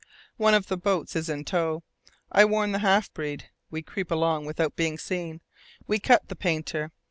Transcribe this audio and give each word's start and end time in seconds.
One 0.37 0.55
of 0.55 0.65
the 0.65 0.77
boats 0.77 1.15
is 1.15 1.29
in 1.29 1.45
tow. 1.45 1.83
I 2.31 2.43
warn 2.43 2.71
the 2.71 2.79
half 2.79 3.13
breed. 3.13 3.51
We 3.69 3.83
creep 3.83 4.09
along 4.09 4.45
without 4.47 4.75
being 4.75 4.97
seen. 4.97 5.41
We 5.85 5.99
cut 5.99 6.27
the 6.27 6.35
painter. 6.35 6.91